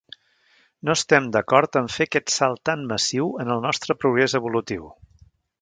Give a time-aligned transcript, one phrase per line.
[0.87, 4.93] No estem d"acord en fer aquest salt tan massiu en el nostre progrés evolutiu.